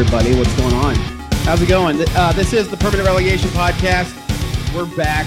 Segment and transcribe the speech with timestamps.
[0.00, 0.94] Everybody, what's going on?
[1.44, 2.02] How's it going?
[2.16, 4.14] Uh, this is the Permanent Relegation Podcast.
[4.74, 5.26] We're back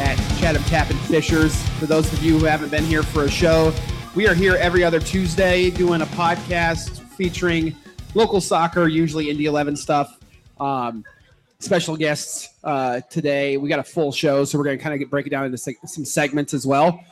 [0.00, 1.54] at Chatham Tap in Fishers.
[1.78, 3.72] For those of you who haven't been here for a show,
[4.16, 7.76] we are here every other Tuesday doing a podcast featuring
[8.14, 10.18] local soccer, usually Indy 11 stuff.
[10.58, 11.04] Um,
[11.60, 13.56] special guests uh, today.
[13.56, 15.58] We got a full show, so we're going to kind of break it down into
[15.58, 17.04] seg- some segments as well.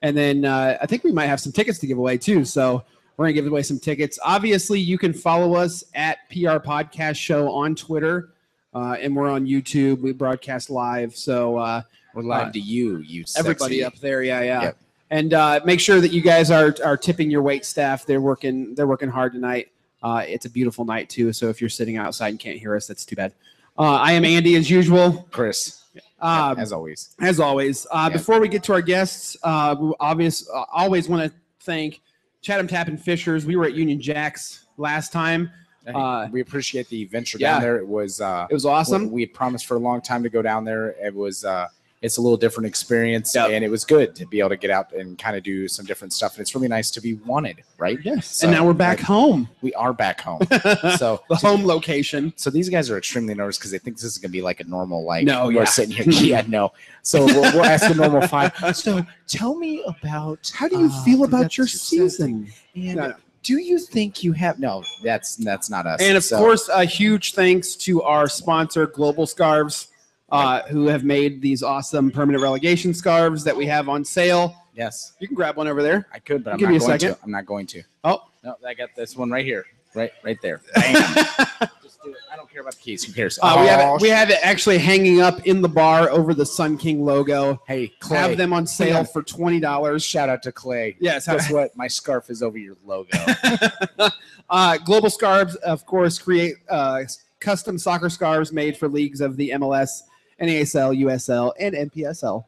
[0.00, 2.46] And then uh, I think we might have some tickets to give away too.
[2.46, 2.84] So
[3.18, 4.18] we're going to give away some tickets.
[4.24, 8.30] Obviously, you can follow us at PR Podcast Show on Twitter,
[8.74, 10.00] uh, and we're on YouTube.
[10.00, 11.16] We broadcast live.
[11.16, 11.82] So uh,
[12.14, 14.62] We're live Uh, to you, you everybody sexy- up there, yeah, yeah.
[14.62, 14.76] Yep.
[15.10, 18.06] And uh, make sure that you guys are are tipping your wait staff.
[18.06, 18.74] They're working.
[18.76, 19.72] They're working hard tonight.
[20.02, 21.32] Uh, it's a beautiful night too.
[21.32, 23.32] So if you're sitting outside and can't hear us, that's too bad.
[23.76, 25.26] Uh, I am Andy as usual.
[25.32, 25.82] Chris,
[26.20, 27.16] Um, as always.
[27.20, 27.84] as always.
[27.90, 28.18] Uh, Yeah.
[28.18, 32.00] Before we get to our guests, uh, we obvious uh, always want to thank
[32.40, 33.46] Chatham Tap in Fishers.
[33.46, 35.50] We were at Union Jacks last time.
[35.86, 37.52] Uh, we appreciate the venture yeah.
[37.52, 37.76] down there.
[37.78, 39.04] It was uh, It was awesome.
[39.04, 40.90] We, we had promised for a long time to go down there.
[41.02, 41.68] It was uh,
[42.00, 43.50] it's a little different experience, Yep.
[43.50, 45.84] and it was good to be able to get out and kind of do some
[45.84, 46.34] different stuff.
[46.34, 47.98] And it's really nice to be wanted, right?
[48.04, 48.36] Yes.
[48.36, 49.48] So, and now we're back like, home.
[49.62, 50.40] We are back home.
[50.96, 52.32] So the home location.
[52.36, 54.60] so these guys are extremely nervous because they think this is going to be like
[54.60, 55.64] a normal like No, we're yeah.
[55.64, 60.50] sitting here yeah no so we'll, we'll ask the normal five so tell me about
[60.54, 62.50] How do you uh, feel about your season?
[62.74, 63.14] and No, no.
[63.42, 66.84] do you think you have no that's that's not us And of So- course, a
[66.84, 69.88] huge thanks to our sponsor, Global Scarves,
[70.30, 74.54] uh, who have made these awesome permanent relegation scarves that we have on sale.
[74.74, 76.06] yes You can grab one over there.
[76.12, 77.14] i could but i'm Give not me a going second.
[77.16, 80.38] to i'm not going to Oh, no i got this one right here right right
[80.42, 80.94] there Bam.
[81.82, 82.16] Just do it.
[82.30, 84.38] i don't care about the keys who cares Uh, we have it, we have it
[84.42, 87.60] actually hanging up in the bar over the Sun King logo.
[87.66, 89.06] hey clay Have them on sale on.
[89.06, 90.04] for twenty dollars.
[90.04, 93.08] shout out to clay Yes, guess what my scarf is over your logo
[94.50, 97.02] uh, Global Scarves, of course, create uh,
[97.40, 100.02] custom soccer scarves made for leagues of the MLS,
[100.40, 102.44] NASL, USL, and NPSL.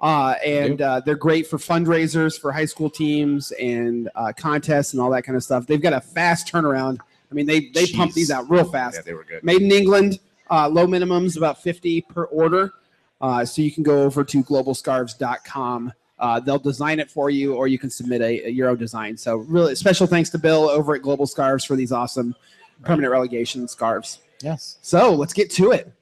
[0.00, 5.00] Uh, and uh, they're great for fundraisers for high school teams and uh, contests and
[5.00, 5.64] all that kind of stuff.
[5.66, 6.98] They've got a fast turnaround.
[7.30, 8.96] I mean, they they pump these out real fast.
[8.96, 10.18] yeah they were good Made in England,
[10.50, 12.72] uh, low minimums, about 50 per order.
[13.20, 15.92] Uh, so you can go over to globalscarves.com.
[16.18, 19.16] Uh, they'll design it for you, or you can submit a, a Euro design.
[19.16, 22.34] So, really, special thanks to Bill over at Global Scarves for these awesome
[22.82, 24.18] permanent relegation scarves.
[24.40, 25.92] yes So, let's get to it.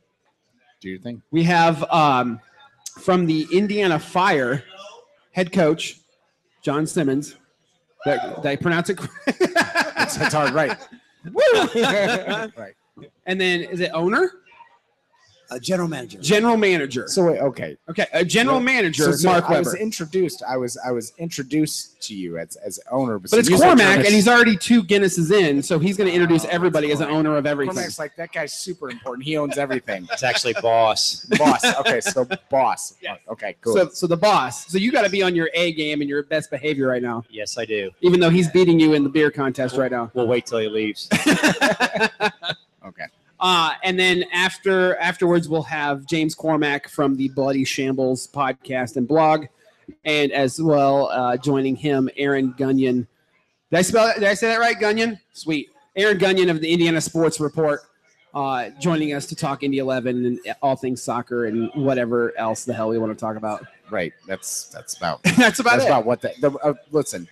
[0.81, 1.23] Do your thing.
[1.31, 2.41] We have um,
[3.01, 4.65] from the Indiana Fire
[5.33, 6.01] head coach,
[6.63, 7.37] John Simmons.
[8.07, 10.77] That, did I pronounce it that's, that's hard right.
[12.57, 12.75] Right.
[13.27, 14.40] And then, is it owner?
[15.51, 16.19] A general manager.
[16.21, 17.09] General manager.
[17.09, 19.79] so wait okay Okay, a general Well, manager, So- so Mark I was Weber.
[19.79, 20.43] introduced.
[20.49, 23.77] I was I was introduced to you as as owner, But it's you use that
[23.77, 27.01] Cormac, and he's already two Guinnesses in, so he's going to introduce Oh, everybody as
[27.01, 27.75] an owner of everything.
[27.75, 29.25] Cormac's like that guy's super important.
[29.25, 30.09] He owns everything.
[30.13, 31.25] It's actually boss.
[31.39, 31.65] boss.
[31.81, 32.95] Okay, so boss.
[33.03, 33.19] Yes.
[33.29, 33.75] Okay, cool.
[33.75, 34.67] So, so the boss.
[34.71, 37.25] So you got to be on your A game and your best behavior right now,
[37.29, 37.91] Yes, I do.
[38.01, 40.11] even though he's beating you in the beer contest right now.
[40.15, 41.09] We'll wait till he leaves.
[42.87, 43.05] okay.
[43.41, 49.09] Uh, and then after afterwards, we'll have James Cormack from the Bloody Shambles podcast and
[49.09, 49.47] blog,
[50.05, 53.07] and as well uh, joining him, Aaron Gunyon.
[53.71, 54.13] Did I spell?
[54.15, 54.77] Did I say that right?
[54.77, 55.19] Gunyon.
[55.33, 55.71] Sweet.
[55.97, 57.81] Aaron Gunyon of the Indiana Sports Report,
[58.35, 62.73] uh, joining us to talk Indy 11 and all things soccer and whatever else the
[62.73, 63.65] hell we want to talk about.
[63.91, 64.13] Right.
[64.27, 65.89] That's that's about That's about that's it.
[65.89, 67.27] about what the, the uh, listen.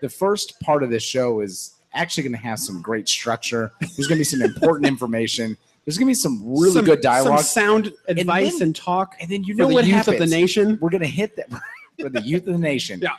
[0.00, 3.72] The first part of this show is actually going to have some great structure.
[3.80, 5.56] There's going to be some important information.
[5.84, 9.16] There's going to be some really Some- good dialogue, some sound advice and, then- talk
[9.20, 10.20] and then you know the what youth happens.
[10.20, 10.78] of the nation.
[10.80, 11.48] we're gonna hit that
[12.00, 13.00] for the youth of the nation.
[13.02, 13.10] Yeah.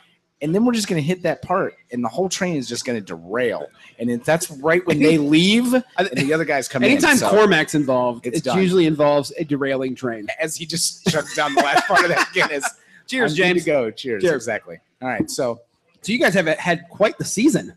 [0.42, 3.00] And then we're just gonna hit that part, and the whole train is just gonna
[3.00, 3.68] derail.
[3.98, 7.16] And then that's right when they leave, and the other guys come Anytime in.
[7.18, 10.26] So Cormac's involved, It's it usually involves a derailing train.
[10.40, 12.68] as he just shuts down the last part of that Guinness.
[13.06, 13.64] Cheers, I'm James.
[13.64, 13.90] To go.
[13.92, 14.22] Cheers.
[14.24, 14.34] Cheers.
[14.34, 14.78] Exactly.
[15.00, 15.30] All right.
[15.30, 15.60] So,
[16.02, 17.74] So you guys have had quite the season.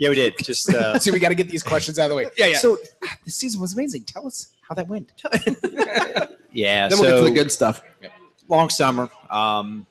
[0.00, 0.34] Yeah, we did.
[0.38, 2.26] Just uh, so we got to get these questions out of the way.
[2.36, 2.58] Yeah, yeah.
[2.58, 4.04] So ah, the season was amazing.
[4.04, 5.12] Tell us how that went.
[6.52, 6.88] yeah.
[6.88, 7.82] Then we'll get to so the good stuff.
[8.48, 9.10] long summer.
[9.30, 9.86] Um,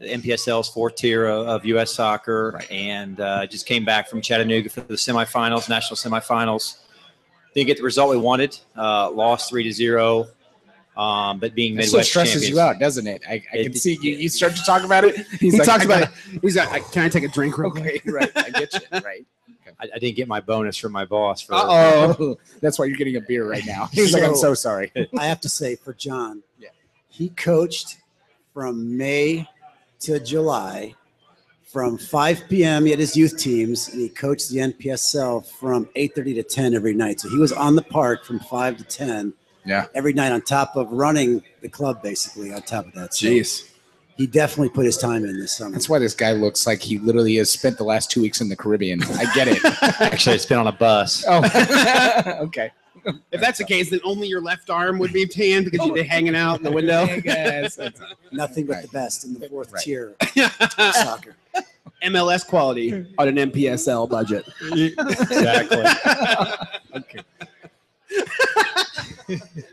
[0.00, 1.92] the NPSL's fourth tier of, of U.S.
[1.92, 2.70] soccer, Right.
[2.70, 6.78] and uh, just came back from Chattanooga for the semifinals, national semifinals.
[7.52, 8.56] Didn't get the result we wanted.
[8.76, 10.28] Uh, lost three to zero.
[10.96, 13.22] Um, but being It still Midwest stresses champions, you out, doesn't it?
[13.28, 14.14] I, I It- can see you.
[14.14, 15.16] You start to talk about it.
[15.40, 16.40] He's he like, talks about gotta- it.
[16.42, 18.30] He's like, "Can I take a drink real quick?" Okay, right.
[18.36, 18.80] I get you.
[19.04, 19.26] Right.
[19.80, 21.54] I, I didn't get my bonus from my boss for.
[21.56, 23.86] Oh, that's why you're getting a beer right now.
[23.92, 24.92] He's like, I'm so sorry.
[25.18, 26.70] I have to say for John, Yeah.
[27.08, 27.98] he coached
[28.52, 29.48] from May
[30.00, 30.94] to July
[31.64, 32.84] from 5 p.m.
[32.86, 36.94] He had his youth teams, and he coached the NPSL from 8:30 to 10 every
[36.94, 37.20] night.
[37.20, 39.34] So he was on the park from 5 to 10
[39.66, 39.86] Yeah.
[39.94, 42.52] every night, on top of running the club, basically.
[42.52, 43.68] On top of that, so Jeez.
[44.18, 45.70] He definitely put his time in this summer.
[45.70, 48.48] That's why this guy looks like he literally has spent the last two weeks in
[48.48, 49.00] the Caribbean.
[49.04, 49.64] I get it.
[50.00, 51.24] Actually, it's been on a bus.
[51.28, 51.40] oh,
[52.42, 52.72] okay.
[53.30, 56.02] If that's the case, then only your left arm would be tanned because you'd be
[56.02, 57.04] hanging out in the window.
[57.24, 58.82] Yes, that's- Nothing but Right.
[58.82, 59.82] the best in the fourth Right.
[59.84, 61.36] tier of soccer.
[62.02, 64.44] MLS quality on an NPSL budget.
[64.72, 65.84] Exactly.
[66.96, 67.20] okay.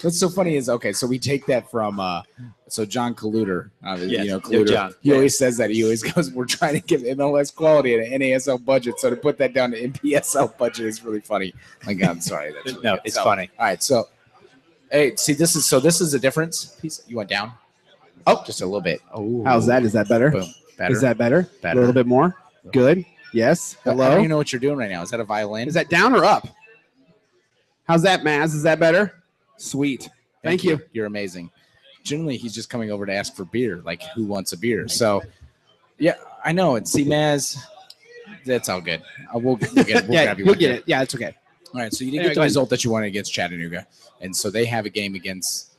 [0.02, 2.22] What's so funny is okay, so we take that from uh
[2.68, 4.68] so John Kaluter, uh, Yes, you know, yo, Kaluter.
[4.70, 4.96] John.
[5.02, 8.20] He always says that he always goes, "We're trying to give MLS quality at an
[8.22, 11.54] NASL budget." So to put that down to NPSL budget is really funny.
[11.86, 12.52] My God, I'm sorry.
[12.54, 13.02] That's really No, good.
[13.06, 13.50] it's So, funny.
[13.60, 14.08] All right, so
[14.92, 16.66] hey, see, this is so this is a difference.
[16.82, 17.02] Piece.
[17.08, 17.52] You went down.
[18.28, 19.02] Oh, just a little bit.
[19.14, 19.84] Oh, How's that?
[19.84, 20.32] Is that better?
[20.32, 20.52] Boom.
[20.78, 20.94] Better.
[20.94, 21.48] Is that better?
[21.62, 21.78] Better.
[21.78, 22.36] A little bit more?
[22.72, 23.06] Good.
[23.34, 23.78] Yes.
[23.86, 24.18] I don't Hello.
[24.18, 25.04] even know what you're doing right now.
[25.04, 25.68] Is that a violin?
[25.68, 26.48] Is that down or up?
[27.88, 28.56] How's that, Maz?
[28.56, 29.24] Is that better?
[29.58, 30.10] Sweet.
[30.44, 30.82] Thank, you.
[30.92, 31.52] You're amazing.
[32.06, 33.82] Generally, he's just coming over to ask for beer.
[33.84, 34.88] Like, who wants a beer?
[34.88, 35.24] So,
[35.98, 36.14] yeah,
[36.46, 36.76] I know.
[36.76, 37.58] And see, Maz,
[38.46, 39.02] that's all good.
[39.34, 40.08] Uh, we'll, we'll get it.
[40.08, 40.84] We'll yeah, grab you you'll get it.
[40.86, 41.36] Yeah, it's okay.
[41.74, 41.92] All right.
[41.92, 43.88] So you didn't Anyway, get the result that you wanted against Chattanooga,
[44.22, 45.72] and so they have a game against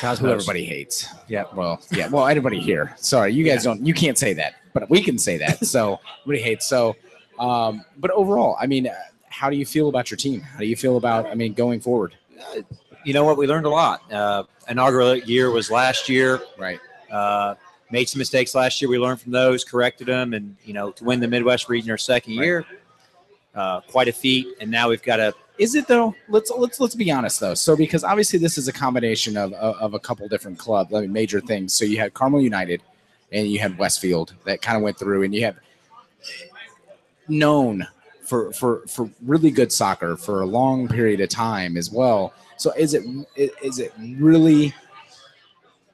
[0.00, 1.08] who everybody hates.
[1.28, 1.44] Yeah.
[1.54, 2.08] Well, yeah.
[2.08, 2.94] Well, everybody here.
[2.96, 3.86] Sorry, you guys don't.
[3.86, 5.64] You can't say that, but we can say that.
[5.64, 6.66] So everybody hates.
[6.66, 6.96] So,
[7.38, 8.94] um, but overall, I mean, uh,
[9.28, 10.40] how do you feel about your team?
[10.40, 11.26] How do you feel about?
[11.26, 12.14] I mean, going forward.
[13.08, 13.38] You know what?
[13.38, 14.02] We learned a lot.
[14.12, 16.42] Uh, inaugural year was last year.
[16.58, 16.78] Right.
[17.10, 17.54] Uh,
[17.90, 18.90] made some mistakes last year.
[18.90, 21.96] We learned from those, corrected them, and you know to win the Midwest region our
[21.96, 22.44] second Right.
[22.44, 22.66] year,
[23.54, 24.48] uh, quite a feat.
[24.60, 26.14] And now we've got a Is it though?
[26.28, 27.54] Let's let's let's be honest though.
[27.54, 31.00] So because obviously this is a combination of of, of a couple different club, I
[31.00, 31.72] mean, major things.
[31.72, 32.82] So you had Carmel United,
[33.32, 35.56] and you had Westfield that kind of went through, and you have
[37.26, 37.86] known
[38.28, 42.34] for for for really good soccer for a long period of time as well.
[42.58, 43.04] So is it
[43.36, 44.74] is it really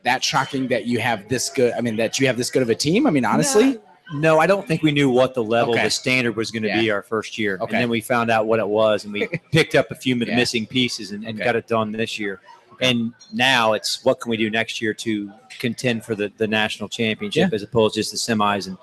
[0.02, 1.72] that shocking that you have this good?
[1.74, 3.06] I mean, that you have this good of a team.
[3.06, 3.78] I mean, honestly,
[4.12, 5.84] No, I don't think we knew what the level, Okay.
[5.84, 7.56] the standard was going to be our first year.
[7.62, 7.72] Okay.
[7.76, 10.36] And then we found out what it was, and we picked up a few Yeah.
[10.36, 11.44] missing pieces and, and Okay.
[11.44, 12.40] got it done this year.
[12.82, 16.88] And now it's what can we do next year to contend for the, the national
[16.90, 18.76] championship as opposed to just the semis and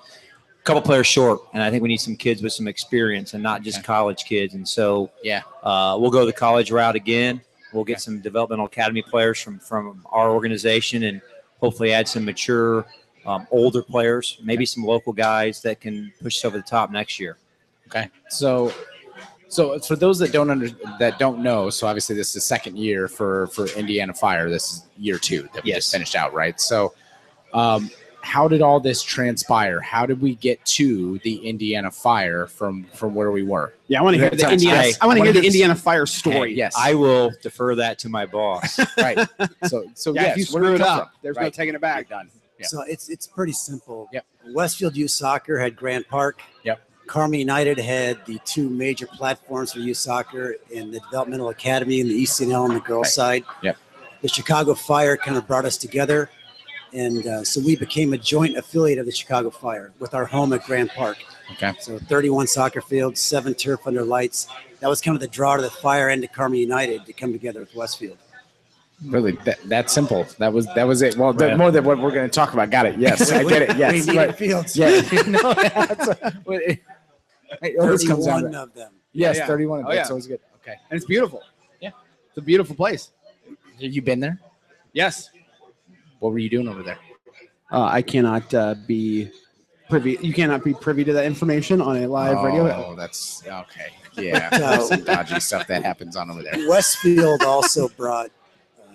[0.64, 1.40] couple players short.
[1.52, 3.86] And I think we need some kids with some experience and not just Okay.
[3.86, 4.54] college kids.
[4.54, 5.42] And so Yeah.
[5.62, 7.40] uh, we'll go the college route again.
[7.72, 8.00] We'll get Okay.
[8.00, 11.20] some developmental academy players from from our organization and
[11.60, 12.86] hopefully add some mature
[13.24, 17.20] um, older players, maybe some local guys that can push us over the top next
[17.20, 17.36] year.
[17.86, 18.08] Okay.
[18.28, 18.72] So,
[19.48, 22.76] so for those that don't under that don't know, so obviously this is the second
[22.76, 24.50] year for for Indiana Fire.
[24.50, 25.84] This is year two that we Yes.
[25.84, 26.60] just finished out, right?
[26.60, 26.94] So,
[27.54, 27.90] um,
[28.22, 29.80] how did all this transpire?
[29.80, 33.74] How did we get to the Indiana Fire from from where we were?
[33.88, 34.78] Yeah, I want to hear the Indiana.
[34.78, 36.50] I- I want to I hear the hear- Indiana Fire story.
[36.50, 36.74] Hey, yes.
[36.78, 38.78] I will defer that to my boss.
[38.98, 39.18] right.
[39.66, 41.18] So, so Yeah, yes, if you where screw it come up, from?
[41.22, 42.08] there's no taking it back.
[42.08, 42.30] You're done.
[42.58, 42.66] Yeah.
[42.68, 44.08] So it's it's pretty simple.
[44.12, 44.24] Yep.
[44.54, 46.40] Westfield Youth Soccer had Grand Park.
[46.64, 46.80] Yep.
[47.08, 52.08] Carmel United had the two major platforms for youth soccer in the developmental academy and
[52.08, 53.44] the ECNL on the girls' Right.
[53.44, 53.44] side.
[53.62, 53.76] Yep.
[54.22, 56.30] The Chicago Fire kind of brought us together,
[56.92, 60.52] and uh, so we became a joint affiliate of the Chicago Fire with our home
[60.52, 61.18] at Grand Park.
[61.52, 61.72] Okay.
[61.80, 64.46] So 31 soccer fields, seven turf under lights.
[64.80, 67.32] That was kind of the draw to the Fire and to Carmel United to come
[67.32, 68.18] together with Westfield.
[69.04, 70.26] Really, that, that simple.
[70.38, 71.16] That was that was it.
[71.16, 71.58] Well, that- Right.
[71.58, 72.70] more than what we're going to talk about.
[72.70, 72.98] Got it.
[72.98, 73.76] Yes, I get it.
[73.76, 74.06] Yes.
[74.06, 74.36] needed Right.
[74.36, 74.76] fields.
[74.76, 75.00] Yeah.
[75.26, 76.06] no, that's
[76.44, 76.80] what it,
[77.62, 78.92] it always comes down to 31 of them.
[79.12, 79.46] Yes, Yeah, yeah.
[79.46, 79.80] 31.
[79.84, 80.10] Oh, That's yeah.
[80.10, 80.40] always good.
[80.62, 80.76] Okay.
[80.90, 81.42] And it's beautiful.
[81.80, 81.90] Yeah.
[82.28, 83.10] It's a beautiful place.
[83.80, 84.38] Have you been there?
[84.92, 85.30] Yes.
[86.22, 86.98] What were you doing over there?
[87.72, 89.28] Uh, I cannot uh, be
[89.90, 90.18] privy.
[90.22, 92.70] You cannot be privy to that information on a live radio.
[92.70, 93.88] Oh, that's okay.
[94.14, 94.50] Yeah.
[94.76, 96.68] So- some dodgy stuff that happens on over there.
[96.68, 98.30] Westfield also brought
[98.78, 98.92] uh,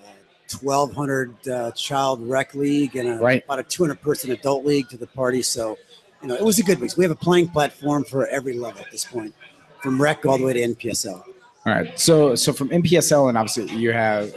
[0.62, 3.44] 1,200 uh, child rec league and a, Right.
[3.44, 5.42] about a 200 person adult league to the party.
[5.42, 5.76] So,
[6.22, 6.96] you know, it was a good mix.
[6.96, 9.34] We have a playing platform for every level at this point,
[9.82, 11.16] from rec all the way to NPSL.
[11.66, 12.00] All right.
[12.00, 14.34] So, so from NPSL, and obviously you have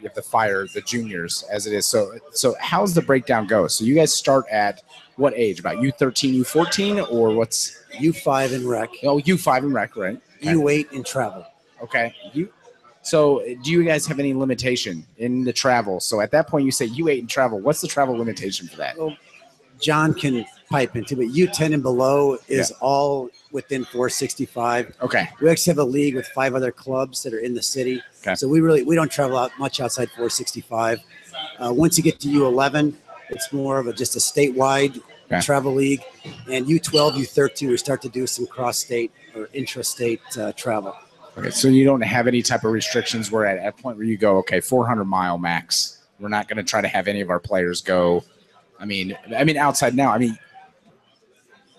[0.00, 1.86] you have the fire, the juniors as it is.
[1.86, 3.66] So, so how's the breakdown go?
[3.66, 4.82] So you guys start at
[5.16, 5.60] what age?
[5.60, 9.96] About U thirteen, U fourteen, or what's U5 in rec, oh U five and rec,
[9.96, 10.20] right?
[10.42, 10.54] Okay.
[10.54, 11.44] U8 in travel.
[11.82, 12.14] Okay.
[12.32, 12.50] You.
[13.02, 16.00] So, do you guys have any limitation in the travel?
[16.00, 17.58] So, at that point, you say U8 and travel.
[17.58, 18.98] What's the travel limitation for that?
[18.98, 19.14] Oh,
[19.80, 24.94] John can pipe into, but U10 and below is all within 465.
[25.02, 25.28] Okay.
[25.40, 28.00] We actually have a league with five other clubs that are in the city.
[28.22, 28.36] Okay.
[28.36, 31.00] So we really we don't travel out much outside 465.
[31.58, 32.94] Uh, once you get to U11,
[33.28, 35.00] it's more of a just a statewide
[35.32, 35.40] Okay.
[35.42, 36.02] travel league.
[36.50, 40.92] And U12, U13, we start to do some cross-state or intra-state uh, travel.
[41.38, 44.06] Okay, so you don't have any type of restrictions where at at a point where
[44.06, 45.98] you go, okay, 400 mile max.
[46.18, 48.24] We're not going to try to have any of our players go.
[48.80, 50.10] I mean, I mean outside now.
[50.10, 50.36] I mean,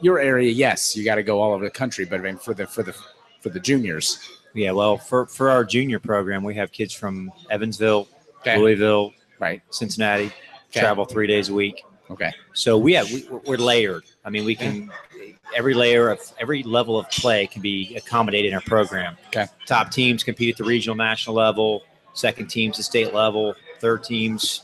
[0.01, 2.53] your area, yes, you got to go all over the country, but I mean for
[2.53, 2.93] the for the
[3.41, 4.20] for the juniors,
[4.53, 8.08] Yeah, well, for for our junior program, we have kids from Evansville,
[8.41, 8.58] Okay.
[8.58, 9.62] Louisville, right?
[9.70, 10.31] Cincinnati,
[10.70, 10.79] Okay.
[10.79, 11.84] travel three days a week.
[12.10, 14.03] Okay, So we have we, we're layered.
[14.25, 14.91] I mean, we can
[15.55, 19.15] every layer of every level of play can be accommodated in our program.
[19.27, 19.46] Okay.
[19.65, 21.84] Top teams compete at the regional, national level.
[22.13, 23.55] Second teams at state level.
[23.79, 24.63] Third teams,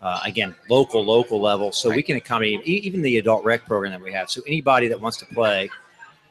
[0.00, 1.72] uh, again, local, local level.
[1.72, 4.30] So we can accommodate even the adult rec program that we have.
[4.30, 5.70] So anybody that wants to play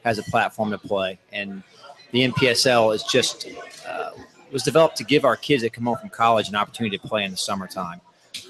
[0.03, 1.63] has a platform to play, and
[2.12, 3.47] the NPSL is just
[3.88, 4.12] uh,
[4.51, 7.24] was developed to give our kids that come home from college an opportunity to play
[7.24, 8.00] in the summertime.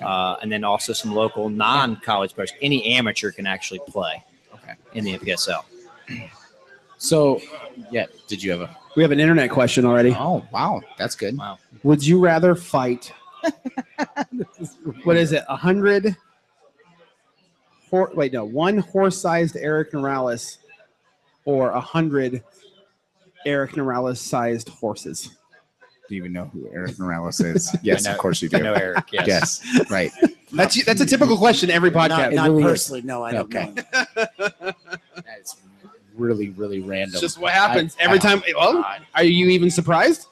[0.01, 2.51] Uh, and then also some local non-college players.
[2.62, 4.21] Any amateur can actually play
[4.53, 4.74] okay.
[4.93, 5.63] in the NPSL.
[6.97, 7.41] So,
[7.89, 8.77] yeah, did you have a?
[8.95, 10.15] We have an internet question already.
[10.17, 11.38] Oh, wow, that's good.
[11.38, 11.59] Wow.
[11.83, 13.12] Would you rather fight?
[15.04, 15.44] what is it?
[15.48, 16.16] A hundred?
[17.89, 20.58] Hor- wait, no, one horse-sized Eric Morales,
[21.46, 22.44] or a hundred
[23.46, 25.38] Eric Morales-sized horses.
[26.10, 27.75] Do you even know who Eric Morales is?
[27.84, 28.63] Yes, know- of course you I do.
[28.63, 29.06] know Eric.
[29.12, 29.62] Yes.
[29.74, 30.12] Yes, right.
[30.54, 32.34] That's that's a typical question every podcast.
[32.34, 32.70] not really is.
[32.70, 33.74] personally, no, I don't Okay.
[33.75, 34.72] know.
[35.25, 35.58] That's
[36.16, 37.12] really, really random.
[37.13, 38.42] It's just what happens I- every I- time.
[38.58, 40.27] Oh, well, are you even surprised?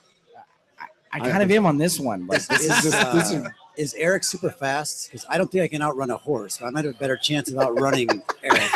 [1.22, 2.28] I kind of am on this one.
[2.28, 5.08] Like, this is Is, just, this is uh, is Eric super fast?
[5.08, 6.62] Because I don't think I can outrun a horse.
[6.62, 8.10] I might have a better chance of outrunning
[8.44, 8.72] Eric.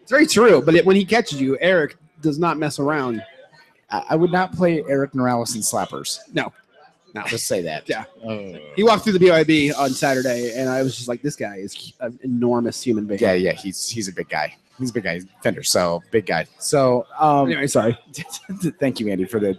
[0.00, 0.62] It's very true.
[0.62, 3.22] But it, when he catches you, Eric does not mess around.
[3.90, 6.18] I I would not play Eric Morales in slappers.
[6.32, 6.52] No.
[7.14, 7.22] No.
[7.26, 7.88] Just say that.
[7.88, 8.04] Yeah.
[8.24, 8.58] Oh.
[8.74, 11.92] He walked through the BYB on Saturday, and I was just like, "This guy is
[12.00, 13.52] an enormous human being." Yeah, yeah.
[13.52, 14.56] He's he's a big guy.
[14.78, 15.14] He's a big guy.
[15.14, 15.62] He's a Fender.
[15.62, 16.46] So big guy.
[16.58, 17.98] So um, Anyway, sorry.
[18.80, 19.58] thank you, Andy, for the.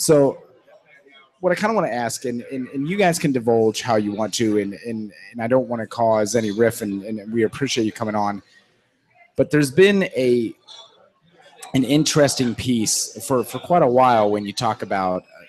[0.00, 0.42] So,
[1.40, 3.96] what I kind of want to ask, and, and and you guys can divulge how
[3.96, 7.30] you want to, and and and I don't want to cause any riff, and and
[7.30, 8.42] we appreciate you coming on.
[9.36, 10.54] But there's been a
[11.74, 15.44] an interesting piece for for quite a while when you talk about uh,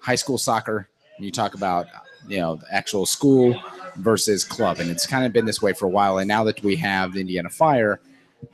[0.00, 0.86] high school soccer,
[1.16, 1.86] and you talk about
[2.28, 3.58] you know the actual school
[3.96, 6.18] versus club, and it's kind of been this way for a while.
[6.18, 8.00] And now that we have the Indiana Fire,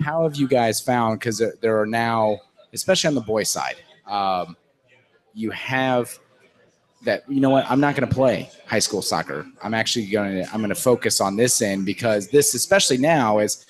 [0.01, 1.19] how have you guys found?
[1.19, 2.39] Because there, are now,
[2.73, 4.57] especially on the boys' side, um,
[5.39, 6.19] you have
[7.05, 7.23] that.
[7.29, 7.71] You know what?
[7.71, 9.47] I'm not going to play high school soccer.
[9.63, 10.53] I'm actually going to.
[10.53, 13.65] I'm going to focus on this end because this, especially now, is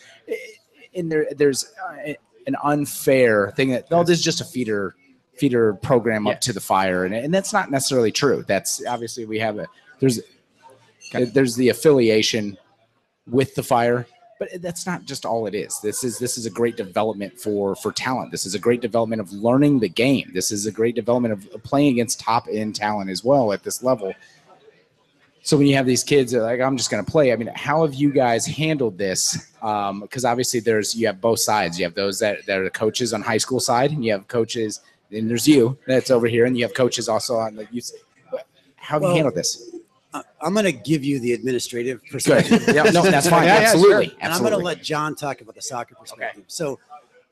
[0.94, 1.26] in there.
[1.36, 2.14] There's uh,
[2.46, 4.94] an unfair thing that oh, this is just a feeder
[5.34, 6.38] feeder program up Yeah.
[6.38, 8.44] to the fire, and, and that's not necessarily true.
[8.48, 9.66] That's obviously we have a
[10.00, 10.20] there's
[11.34, 12.56] there's the affiliation
[13.26, 14.06] with the fire
[14.38, 15.80] but that's not just all it is.
[15.80, 18.30] This is this is a great development for for talent.
[18.30, 20.30] This is a great development of learning the game.
[20.32, 23.82] This is a great development of playing against top end talent as well at this
[23.82, 24.14] level.
[25.42, 27.32] So when you have these kids that are like i'm just going to play.
[27.32, 29.52] I mean how have you guys handled this?
[29.62, 31.78] Um, because obviously there's you have both sides.
[31.78, 34.28] You have those that, that are the coaches on high school side and you have
[34.28, 34.80] coaches
[35.10, 37.90] and there's you that's over here and you have coaches also on the youth.
[38.76, 39.77] How have Well, you handled this
[40.40, 42.62] I'm going to give you the administrative good perspective.
[42.74, 44.14] yeah no that's fine Yeah, yeah, absolutely sure.
[44.20, 46.44] And I'm going absolutely to let John talk about the soccer perspective.
[46.46, 46.78] So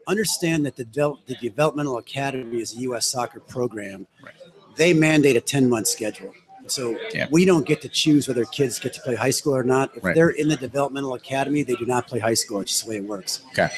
[0.06, 3.06] understand that the, devel- the Developmental Academy is a U.S.
[3.06, 4.06] soccer program.
[4.22, 4.34] Right.
[4.76, 6.32] They mandate a 10 month schedule.
[6.68, 7.28] So Yeah.
[7.30, 9.96] we don't get to choose whether kids get to play high school or not.
[9.96, 10.14] If Right.
[10.14, 12.60] they're in the Developmental Academy, they do not play high school.
[12.60, 13.40] It's just the way it works.
[13.52, 13.68] Okay.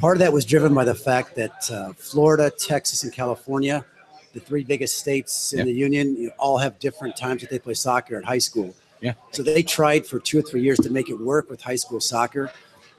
[0.00, 3.84] Part of that was driven by the fact that uh, Florida, Texas, and California,
[4.32, 5.64] the three biggest states in Yeah.
[5.66, 8.74] the union, you know, all have different times that they play soccer at high school.
[9.00, 9.14] Yeah.
[9.32, 12.00] So they tried for two or three years to make it work with high school
[12.00, 12.50] soccer,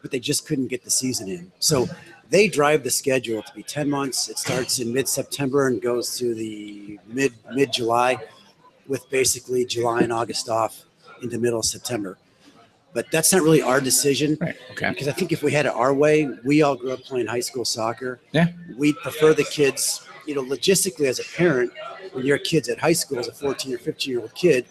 [0.01, 1.51] but they just couldn't get the season in.
[1.59, 1.87] So
[2.29, 4.29] they drive the schedule to be 10 months.
[4.29, 8.17] It starts in mid September and goes to the mid mid July,
[8.87, 10.83] with basically July and August off
[11.21, 12.17] into middle of September.
[12.91, 14.55] But that's not really our decision Right.
[14.71, 14.89] Okay.
[14.89, 17.39] because I think if we had it our way, we all grew up playing high
[17.41, 18.19] school soccer.
[18.31, 18.47] Yeah.
[18.77, 21.71] We'd prefer the kids, you know, logistically as a parent,
[22.13, 24.65] when your kid's at high school as a 14 or 15 year old kid,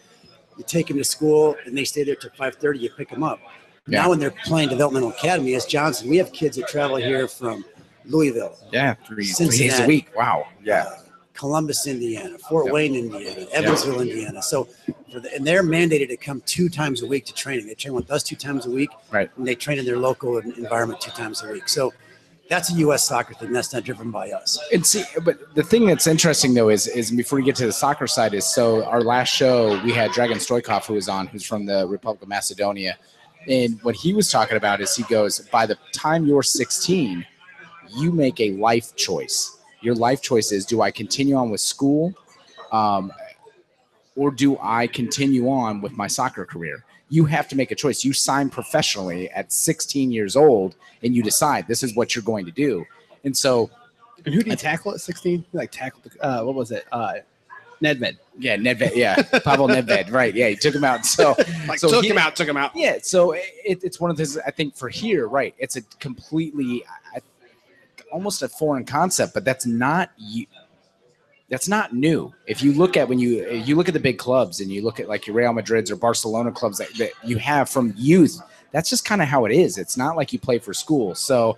[0.57, 2.79] you take them to school and they stay there till 5:30.
[2.79, 3.41] You pick them up.
[3.89, 4.03] Yeah.
[4.03, 7.65] Now when they're playing developmental academy as Johnson, we have kids that travel here from
[8.05, 8.95] Louisville, Yeah.
[9.07, 10.11] Three, three days a week.
[10.17, 10.47] Wow.
[10.63, 10.85] Yeah.
[10.85, 10.99] uh,
[11.35, 12.75] Columbus, Indiana, Fort Yep.
[12.75, 14.43] Wayne, Indiana, Evansville, Indiana.
[14.43, 14.69] So,
[15.13, 17.67] for the, and they're mandated to come two times a week to training.
[17.67, 19.31] They train with us two times a week, Right.
[19.37, 21.69] And they train in their local environment two times a week.
[21.69, 21.93] So,
[22.49, 23.05] that's a U.S.
[23.05, 23.53] soccer thing.
[23.53, 24.59] That's not driven by us.
[24.73, 27.73] And see, but the thing that's interesting though is, is before we get to the
[27.73, 31.45] soccer side, is so our last show we had Dragan Stojkov who was on, who's
[31.45, 32.97] from the Republic of Macedonia,
[33.47, 37.25] And what he was talking about is he goes, by the time you're 16,
[37.97, 39.59] you make a life choice.
[39.83, 42.15] Your life choice is do I continue on with school
[42.73, 43.13] um,
[44.17, 46.85] or do I continue on with my soccer career?
[47.11, 48.05] You have to make a choice.
[48.05, 52.45] You sign professionally at 16 years old and you decide this is what you're going
[52.47, 52.85] to do.
[53.25, 53.71] And so,
[54.27, 55.45] And who did he tackle at 16?
[55.51, 56.85] He like tackled, the, uh, what was it?
[56.93, 57.15] Uh,
[57.83, 58.17] Nedved.
[58.39, 60.35] yeah, Nedved, yeah, Pavel Nedved, right?
[60.35, 61.07] Yeah, he took him out.
[61.07, 61.37] So,
[61.69, 62.73] Like So took he- him out, took him out.
[62.75, 64.37] Yeah, so it, it's one of those.
[64.39, 65.55] I think for here, right?
[65.59, 66.85] It's a completely,
[67.15, 67.21] I,
[68.13, 70.47] almost a foreign concept, but that's not you.
[71.49, 72.35] That's not new.
[72.47, 75.01] If you look at when you you look at the big clubs and you look
[75.01, 78.39] at like your Real Madrid's or Barcelona clubs that, that you have from youth,
[78.71, 79.79] that's just kind of how it is.
[79.79, 81.15] It's not like you play for school.
[81.15, 81.57] So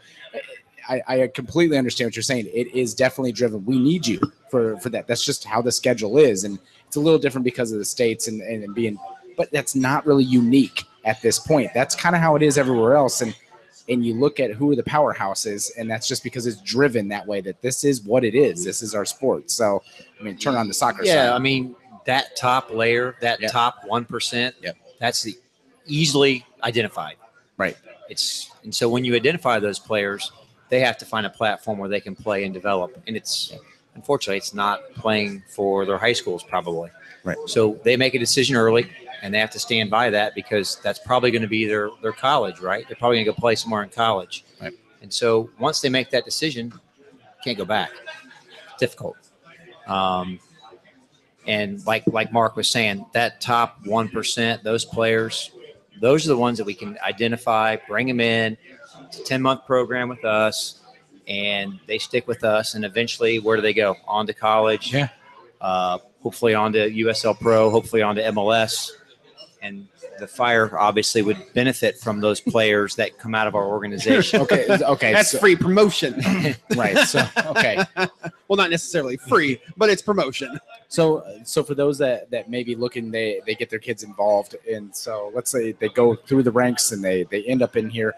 [0.89, 2.47] I, I completely understand what you're saying.
[2.53, 3.65] It is definitely driven.
[3.65, 4.21] We need you
[4.51, 5.07] for for that.
[5.07, 8.29] That's just how the schedule is, and it's a little different because of the states
[8.29, 8.99] and and being.
[9.37, 11.71] But that's not really unique at this point.
[11.75, 13.23] That's kind of how it is everywhere else.
[13.23, 13.35] And
[13.89, 17.27] and you look at who are the powerhouses, and that's just because it's driven that
[17.27, 17.41] way.
[17.41, 18.65] That this is what it is.
[18.65, 19.51] This is our sport.
[19.51, 19.83] So
[20.19, 21.35] I mean, turn on the soccer Yeah, side.
[21.35, 21.75] I mean
[22.07, 23.49] that top layer, that Yeah.
[23.49, 24.55] top one percent.
[24.63, 24.77] Yep.
[24.99, 25.37] That's the
[25.87, 27.17] easily identified.
[27.57, 27.77] Right.
[28.09, 30.33] It's and so when you identify those players,
[30.69, 33.01] they have to find a platform where they can play and develop.
[33.07, 33.53] And it's
[33.95, 36.91] unfortunately it's not playing for their high schools probably.
[37.25, 37.37] Right.
[37.47, 38.91] So they make a decision early
[39.23, 42.13] and they have to stand by that because that's probably going to be their their
[42.13, 42.87] college, right?
[42.89, 44.45] They're probably going to go play somewhere in college.
[44.61, 44.73] Right.
[45.03, 46.73] And so once they make that decision,
[47.43, 47.91] can't go back.
[48.79, 49.17] difficult.
[49.87, 50.39] Um,
[51.47, 55.51] and like like Mark was saying, that top one percent, those players,
[56.01, 58.57] those are the ones that we can identify, bring them in.
[59.07, 60.81] It's a ten month program with us,
[61.27, 62.75] and they stick with us.
[62.75, 63.97] And eventually, where do they go?
[64.07, 64.93] On to college.
[64.93, 65.09] Yeah.
[65.61, 67.71] Uh, hopefully, on to USL Pro.
[67.71, 68.91] Hopefully, on to MLS.
[69.63, 69.87] And
[70.19, 74.41] the fire obviously would benefit from those players that come out of our organization.
[74.43, 76.21] okay, okay, That's so- free promotion.
[76.77, 76.97] right.
[76.99, 77.85] So okay,
[78.49, 80.59] well, not necessarily free, but it's promotion.
[80.89, 84.57] So, so for those that that may be looking, they they get their kids involved,
[84.71, 87.89] and so let's say they go through the ranks and they they end up in
[87.91, 88.15] here.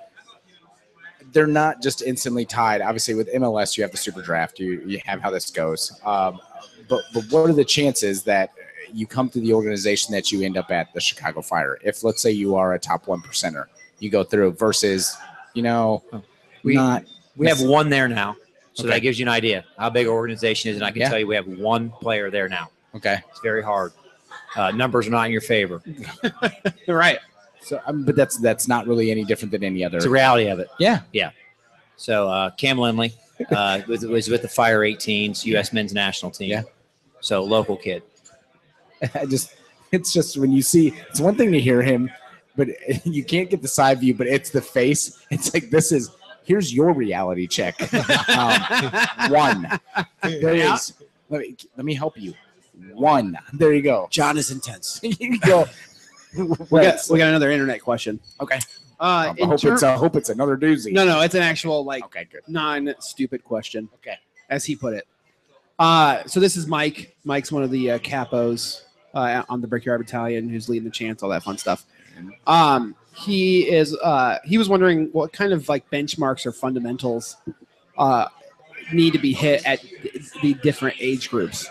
[1.32, 2.82] They're not just instantly tied.
[2.82, 4.58] Obviously, with MLS, you have the super draft.
[4.58, 5.98] You you have how this goes.
[6.04, 6.40] Um,
[6.88, 8.52] but but what are the chances that
[8.94, 11.78] you come through the organization that you end up at the Chicago Fire?
[11.82, 13.66] If let's say you are a top one percenter,
[13.98, 15.16] you go through versus
[15.54, 16.02] you know
[16.62, 17.04] We- not
[17.36, 18.36] We have one there now.
[18.74, 18.94] So Okay.
[18.94, 20.76] that gives you an idea how big our organization is.
[20.76, 21.08] And I can Yeah.
[21.10, 22.70] tell you we have one player there now.
[22.94, 23.18] okay.
[23.30, 23.92] It's very hard.
[24.56, 25.82] Uh, numbers are not in your favor.
[26.88, 27.18] right.
[27.60, 29.96] So, um, but that's that's not really any different than any other.
[29.98, 30.68] It's the reality of it.
[30.78, 31.00] Yeah.
[31.12, 31.30] Yeah.
[31.96, 33.14] So uh, Cam Lindley
[33.50, 35.72] uh, was, was with the Fire 18s, U.S.
[35.72, 36.50] men's national team.
[36.50, 36.62] Yeah.
[37.20, 38.02] So local kid.
[39.14, 39.54] I just
[39.90, 42.10] it's just when you see it's one thing to hear him,
[42.56, 42.68] but
[43.04, 45.22] you can't get the side view, but it's the face.
[45.30, 46.10] It's like this is
[46.44, 47.76] here's your reality check.
[48.28, 49.80] Um, one.
[50.22, 50.74] There Yeah.
[50.74, 50.94] is.
[51.28, 52.34] Let me let me help you.
[52.94, 53.38] One.
[53.52, 54.08] There you go.
[54.10, 54.98] John is intense.
[55.02, 55.66] you go.
[56.36, 58.18] We got, we got another internet question.
[58.40, 58.58] Okay.
[58.98, 60.92] Uh, I hope ter- it's I hope it's another doozy.
[60.92, 62.40] no, no, it's an actual like Okay, good.
[62.48, 63.88] non-stupid question.
[63.96, 64.16] Okay.
[64.48, 65.06] as he put it.
[65.78, 67.14] Uh, so this is Mike.
[67.24, 68.82] Mike's one of the uh, capos
[69.14, 71.84] uh, on the Brickyard Battalion, who's leading the chants, all that fun stuff.
[72.46, 73.96] Um, he is.
[73.96, 77.36] Uh, he was wondering what kind of like benchmarks or fundamentals
[77.98, 78.28] uh,
[78.92, 79.84] need to be hit at
[80.42, 81.68] the different age groups.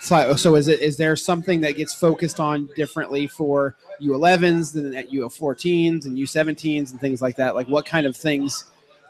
[0.00, 4.94] So, so is it is there something that gets focused on differently for U11s than
[4.94, 7.54] at U14s and U17s and things like that?
[7.54, 8.64] Like what kind of things?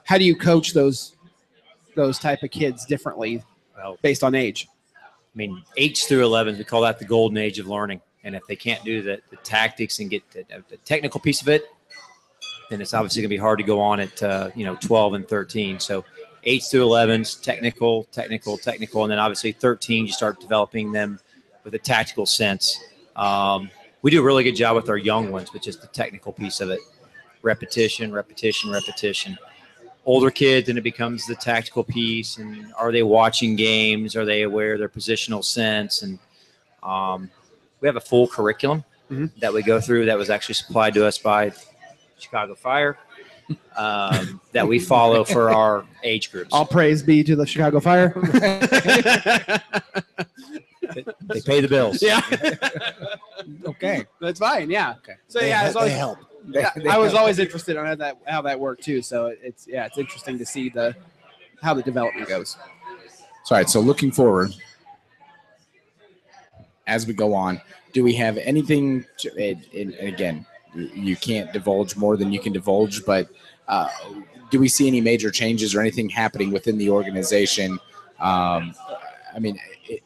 [0.04, 1.16] How do you coach those
[1.96, 3.42] those type of kids differently
[3.76, 4.68] Well, based on age?
[5.34, 8.00] I mean, eights through 11s, we call that the golden age of learning.
[8.22, 11.48] And if they can't do the, the tactics and get the, the technical piece of
[11.48, 11.64] it,
[12.70, 15.14] then it's obviously going to be hard to go on at, uh, you know, 12
[15.14, 15.80] and 13.
[15.80, 16.04] So
[16.44, 19.02] eights through 11s, technical, technical, technical.
[19.02, 21.18] And then obviously 13, you start developing them
[21.64, 22.78] with a tactical sense.
[23.16, 23.70] Um,
[24.02, 26.60] we do a really good job with our young ones, with just the technical piece
[26.60, 26.80] of it
[27.42, 29.36] repetition, repetition, repetition
[30.06, 34.42] older kids and it becomes the tactical piece and are they watching games are they
[34.42, 36.18] aware of their positional sense and
[36.82, 37.30] um,
[37.80, 39.30] we have a full curriculum Mhm.
[39.40, 41.52] that we go through that was actually supplied to us by
[42.18, 42.96] chicago fire
[43.76, 48.08] um, that we follow for our age groups All praise be to the Chicago Fire.
[51.28, 52.22] they pay the bills yeah,
[53.66, 54.06] Okay.
[54.20, 54.70] that's fine.
[54.70, 54.94] Yeah.
[54.98, 55.16] Okay.
[55.28, 55.92] So They, yeah, he- it's always,
[56.46, 59.02] they yeah, I was always interested on how that how that worked too.
[59.02, 60.94] So it's yeah, it's interesting to see the
[61.62, 62.56] how the development goes.
[63.44, 63.68] So, all right.
[63.68, 64.54] So looking forward,
[66.86, 67.60] as we go on,
[67.92, 69.04] do we have anything?
[69.18, 73.04] To, and and again, you can't divulge more than you can divulge.
[73.04, 73.28] But
[73.68, 73.88] uh,
[74.50, 77.78] do we see any major changes or anything happening within the organization?
[78.20, 78.74] Um,
[79.34, 79.58] I mean,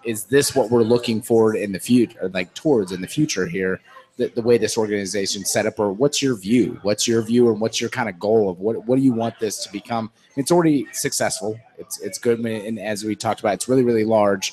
[0.04, 3.80] is this what we're looking forward in the future, like towards in the future here?
[4.18, 6.80] The, the way this organization set up, or what's your view?
[6.82, 9.38] What's your view, and what's your kind of goal of what what do you want
[9.38, 10.10] this to become?
[10.36, 11.58] It's already successful.
[11.78, 14.52] It's it's good, and as we talked about, it's really really large.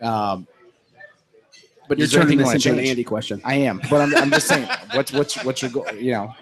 [0.00, 0.48] Um,
[1.88, 2.78] but You're is turning this you wanna into an?
[2.80, 3.40] Andy question.
[3.44, 5.86] I am, but I'm, I'm just saying, what's what's what's your goal?
[5.94, 6.34] You know,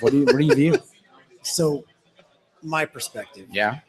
[0.00, 0.78] what do you what do you view?
[1.42, 1.84] So,
[2.62, 3.48] my perspective.
[3.50, 3.80] Yeah,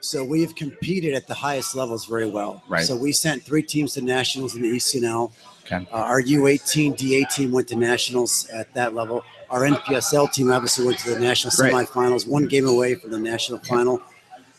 [0.00, 2.62] So we've competed at the highest levels very well.
[2.68, 2.84] Right.
[2.84, 5.32] So we sent three teams to nationals in the ECNL.
[5.64, 5.86] Okay.
[5.92, 9.24] Uh, our U18 DA team went to nationals at that level.
[9.50, 11.72] Our NPSL team obviously went to the national Right.
[11.88, 14.00] semifinals, one game away from the national final.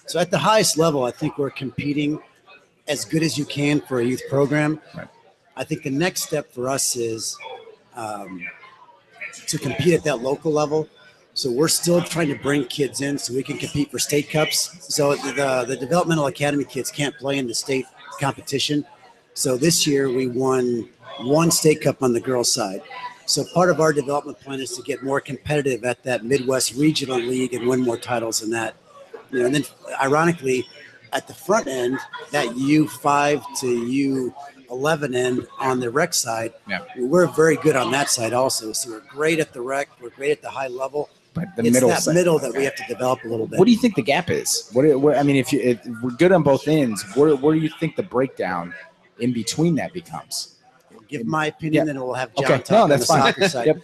[0.07, 2.19] So at the highest level, I think we're competing
[2.87, 4.81] as good as you can for a youth program.
[4.95, 5.07] Right.
[5.55, 7.37] I think the next step for us is
[7.95, 8.45] um,
[9.47, 10.87] to compete at that local level.
[11.33, 14.85] So we're still trying to bring kids in so we can compete for state cups.
[14.93, 17.85] So the, the, developmental academy kids can't play in the state
[18.19, 18.85] competition.
[19.35, 20.89] So this year we won
[21.21, 22.81] one state cup on the girls' side.
[23.25, 27.19] So part of our development plan is to get more competitive at that Midwest Regional
[27.19, 28.75] League and win more titles in that.
[29.31, 29.63] You know, and then
[30.01, 30.65] ironically,
[31.13, 31.99] at the front end,
[32.31, 34.29] that U5 to
[34.69, 36.79] U11 end on the rec side, Yeah.
[36.97, 38.73] we're very good on that side also.
[38.73, 41.09] So we're great at the rec, we're great at the high level.
[41.55, 41.89] The it's middle.
[41.89, 43.59] that side- middle that we have to develop a little bit.
[43.59, 44.69] What do you think the gap is?
[44.73, 47.61] What, what I mean, if you if we're good on both ends, where where do
[47.61, 48.73] you think the breakdown
[49.19, 50.55] in between that becomes?
[51.07, 51.93] Give my opinion, Yeah.
[51.93, 53.21] then we'll have John Okay, talk no, that's fine.
[53.33, 53.67] soccer side.
[53.67, 53.77] Yep.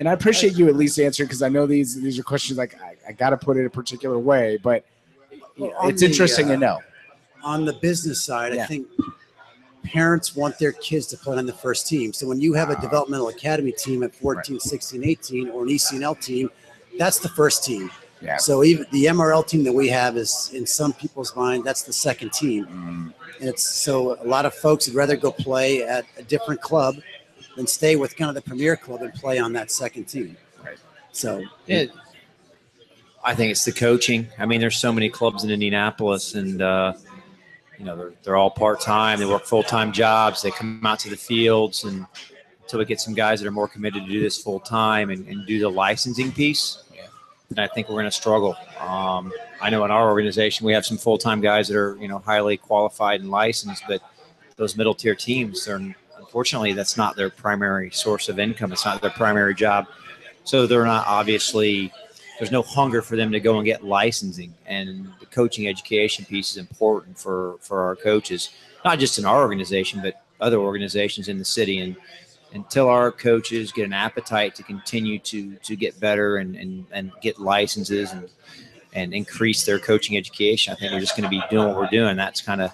[0.00, 2.80] And I appreciate you at least answering because I know these these are questions like
[2.80, 4.84] I, I got to put it a particular way, but
[5.58, 6.78] Well, it's the, interesting uh, to know.
[7.42, 8.62] on the business side, Yeah.
[8.64, 8.86] I think
[9.84, 12.12] parents want their kids to play on the first team.
[12.12, 16.20] So when you have a developmental academy team at 14, 16, 18, or an ECNL
[16.20, 16.50] team,
[16.98, 17.90] that's the first team.
[18.20, 18.36] Yeah.
[18.36, 21.92] So even the MRL team that we have is in some people's mind, that's the
[21.92, 22.66] second team.
[22.66, 26.60] Mm, And it's so a lot of folks would rather go play at a different
[26.60, 26.96] club
[27.56, 30.36] than stay with kind of the premier club and play on that second team.
[30.64, 30.78] Right.
[31.12, 31.92] So It,
[33.24, 34.28] I think it's the coaching.
[34.38, 36.94] I mean, there's so many clubs in Indianapolis, and uh,
[37.78, 39.18] you know they're they're all part time.
[39.18, 40.40] They work full time jobs.
[40.40, 42.06] They come out to the fields, and
[42.62, 45.26] until we get some guys that are more committed to do this full time and,
[45.26, 46.84] and do the licensing piece,
[47.50, 48.56] Then I think we're going to struggle.
[48.78, 52.08] Um, I know in our organization we have some full time guys that are you
[52.08, 54.02] know highly qualified and licensed, but
[54.56, 55.80] those middle tier teams, they're
[56.18, 58.72] unfortunately that's not their primary source of income.
[58.72, 59.86] It's not their primary job,
[60.44, 61.92] so they're not obviously
[62.38, 66.52] there's no hunger for them to go and get licensing and the coaching education piece
[66.52, 68.50] is important for for our coaches
[68.84, 71.96] not just in our organization but other organizations in the city and
[72.52, 77.12] until our coaches get an appetite to continue to to get better and and, and
[77.20, 78.28] get licenses and
[78.94, 81.86] and increase their coaching education i think we're just going to be doing what we're
[81.88, 82.16] doing.
[82.16, 82.72] That's kind of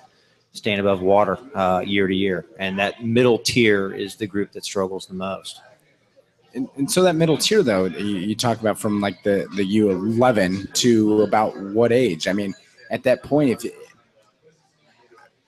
[0.54, 2.46] staying above water uh, year to year.
[2.58, 5.60] And that middle tier is the group that struggles the most.
[6.54, 9.64] And, and so that middle tier, though, you, you talk about from like the the
[9.64, 12.28] U eleven to about what age?
[12.28, 12.54] I mean,
[12.90, 13.64] at that point, if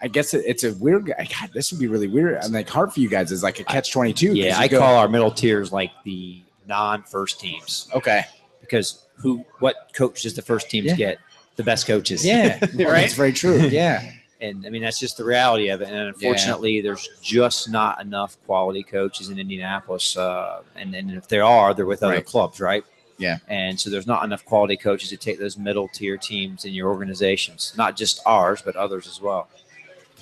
[0.00, 1.06] I guess it, it's a weird.
[1.06, 2.36] God, this would be really weird.
[2.42, 3.32] I'm like hard for you guys.
[3.32, 4.34] Is like a catch twenty two.
[4.34, 8.24] yeah i call our middle tiers like the non-first teams Okay.
[8.60, 10.94] because who what coaches the first teams Yeah.
[10.96, 11.18] get
[11.56, 12.58] the best coaches Yeah.
[12.74, 12.76] Right?
[12.76, 13.56] That's very true.
[13.70, 14.02] Yeah.
[14.40, 18.36] and i mean that's just the reality of it and unfortunately there's just not enough
[18.44, 22.26] quality coaches in indianapolis uh, and, and if there are they're with other Right.
[22.26, 22.84] clubs right
[23.16, 23.38] Yeah.
[23.48, 26.88] and so there's not enough quality coaches to take those middle tier teams in your
[26.90, 29.48] organizations not just ours but others as well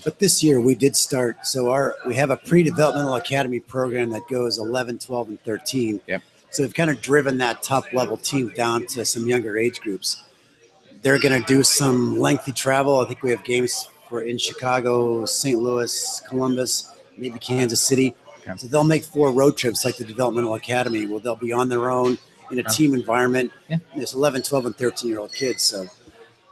[0.05, 1.47] But this year we did start.
[1.47, 6.01] So our we have a pre-developmental academy program that goes 11, 12, and 13.
[6.07, 6.23] Yep.
[6.51, 10.23] So we've kind of driven that top level team down to some younger age groups.
[11.03, 13.01] They're going to do some lengthy travel.
[13.01, 15.59] I think we have games for in Chicago, St.
[15.59, 18.15] Louis, Columbus, maybe Kansas City.
[18.41, 18.53] Okay.
[18.57, 21.07] So they'll make four road trips like the developmental academy.
[21.07, 22.19] Well, they'll be on their own
[22.51, 23.51] in a team environment.
[23.69, 23.79] Yeah.
[23.97, 25.63] There's 11, 12, and 13 year old kids.
[25.63, 25.87] So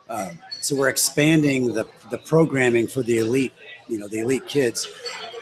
[0.09, 3.53] um, so we're expanding the, the programming for the elite,
[3.89, 4.89] you know, the elite kids.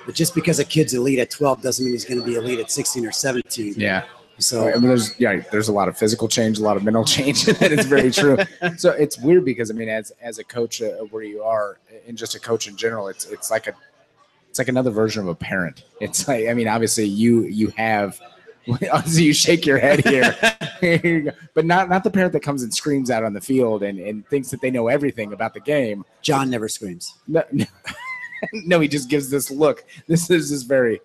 [0.06, 2.58] But just because a kid's elite at 12 doesn't mean he's going to be elite
[2.58, 3.74] at 16 or 17.
[3.76, 4.04] Yeah.
[4.38, 7.04] So I mean, there's yeah, there's a lot of physical change, a lot of mental
[7.16, 7.44] change.
[7.44, 8.38] that is very true.
[8.78, 11.78] so it's weird because I mean, as as a coach uh, where you are,
[12.08, 13.74] and just a coach in general, it's it's like a
[14.48, 15.84] it's like another version of a parent.
[16.00, 18.18] It's like I mean, obviously you you have.
[18.92, 20.36] Obviously, you shake your head here,
[20.80, 21.30] Here you go.
[21.54, 24.26] but not not the parent that comes and screams out on the field and, and
[24.28, 26.04] thinks that they know everything about the game.
[26.22, 27.14] John never screams.
[27.26, 27.64] No, no,
[28.52, 29.84] no, he just gives this look.
[30.06, 31.00] This is this very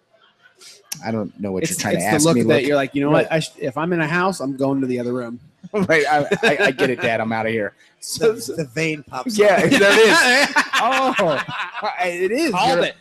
[1.05, 2.41] I don't know what It's, you're trying it's to the look me.
[2.43, 3.25] that Look- you're like, you know Right.
[3.25, 3.31] what?
[3.33, 5.39] I sh- if I'm in a house, I'm going to the other room.
[5.73, 7.19] right, I, I, I get it, Dad.
[7.19, 7.73] I'm out of here.
[7.99, 9.37] So, The, so- the vein pops.
[9.37, 9.69] yeah, up.
[9.71, 10.55] there it is.
[10.75, 11.13] Oh,
[11.83, 12.51] uh, it is.
[12.51, 12.95] Called You're- it.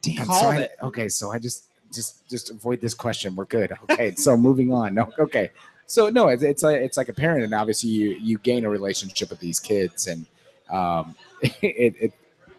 [0.00, 0.70] Damn, so Called I- it.
[0.82, 1.64] Okay, so I just
[1.96, 3.34] just just avoid this question.
[3.34, 3.72] We're good.
[3.90, 4.94] Okay, so moving on.
[4.94, 5.50] No, okay.
[5.86, 8.70] So no, it's it's like it's like a parent, and obviously you you gain a
[8.70, 10.26] relationship with these kids, and
[10.70, 12.12] um, it, it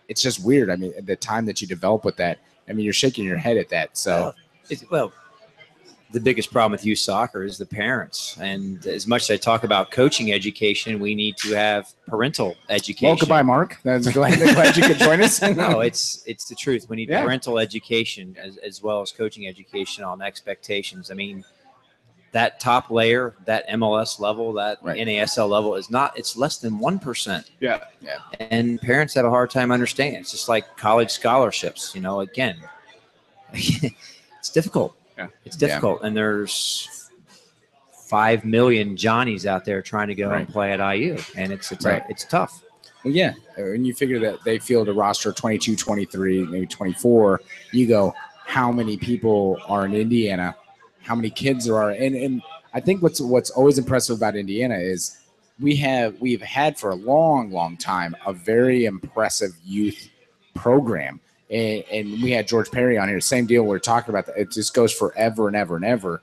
[0.07, 0.69] it's just weird.
[0.69, 2.39] I mean, the time that you develop with that.
[2.69, 3.97] I mean, you're shaking your head at that.
[3.97, 4.33] So
[4.69, 5.13] It's, well,
[6.11, 8.37] the biggest problem with youth soccer is the parents.
[8.39, 13.07] And as much as I talk about coaching education, we need to have parental education.
[13.09, 13.77] well, goodbye, Mark.
[13.85, 15.41] I'm glad, glad you could join us.
[15.55, 16.87] no, it's it's the truth.
[16.89, 17.23] We need Yeah.
[17.23, 21.11] parental education as, as well as coaching education on expectations.
[21.11, 21.43] I mean,
[22.31, 24.99] that top layer, that MLS level, that Right.
[25.05, 26.17] NASL level is not.
[26.17, 27.51] It's less than one percent.
[27.59, 28.19] Yeah, Yeah.
[28.39, 30.21] And parents have a hard time understanding.
[30.21, 31.93] It's just like college scholarships.
[31.95, 32.57] You know, again,
[33.53, 34.95] it's difficult.
[35.17, 35.27] Yeah.
[35.45, 37.09] It's difficult, and there's
[38.07, 40.41] five million Johnnies out there trying to go Right.
[40.41, 42.03] and play at IU, and it's it's Right.
[42.09, 42.63] it's tough.
[43.03, 43.33] Well, yeah.
[43.57, 47.41] And you figure that they field a roster of 22, 23, maybe 24.
[47.71, 48.13] You go,
[48.45, 50.55] how many people are in Indiana?
[51.01, 51.91] How many kids there are?
[51.91, 52.41] And, and
[52.73, 55.17] I think what's what's always impressive about Indiana is
[55.59, 60.09] we have we've had for a long, long time a very impressive youth
[60.53, 61.19] program.
[61.49, 63.21] And, and we had George Perry on here.
[63.21, 63.63] Same deal.
[63.63, 64.37] We're talking about that.
[64.37, 66.21] It just goes forever and ever and ever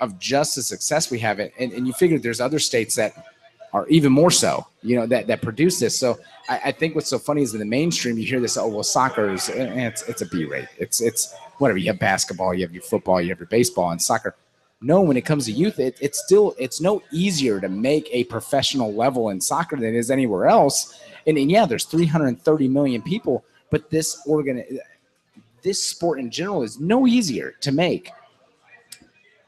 [0.00, 1.38] of just the success we have.
[1.38, 3.24] And, and you figure there's other states that
[3.72, 5.98] are even more so, you know, that that produce this.
[5.98, 6.18] So
[6.48, 8.82] I, I think what's so funny is in the mainstream you hear this, oh well,
[8.82, 10.68] soccer is eh, it's it's a B rate.
[10.76, 11.78] It's it's whatever.
[11.78, 14.34] You have basketball, you have your football, you have your baseball, and soccer.
[14.82, 18.24] No, when it comes to youth, it, it's still it's no easier to make a
[18.24, 21.00] professional level in soccer than it is anywhere else.
[21.26, 24.62] And, and yeah, there's 330 million people, but this organ,
[25.62, 28.10] this sport in general is no easier to make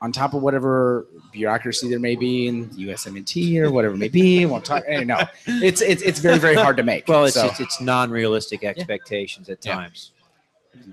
[0.01, 4.45] on top of whatever bureaucracy there may be in USMNT or whatever it may be.
[4.53, 4.83] Won't talk.
[4.89, 7.07] No, it's it's it's very very hard to make.
[7.07, 9.75] Well, it's So, it's, it's non-realistic expectations at Yeah.
[9.75, 10.11] times.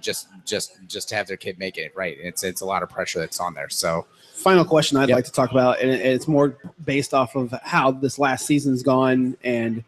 [0.02, 2.17] just just just to have their kid make it right.
[2.22, 3.70] It's it's a lot of pressure that's on there.
[3.70, 5.15] So Final question I'd Yep.
[5.17, 9.38] like to talk about, and it's more based off of how this last season's gone
[9.44, 9.84] and